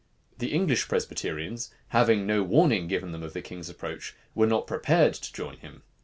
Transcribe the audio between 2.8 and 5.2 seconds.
given them of the king's approach, were not prepared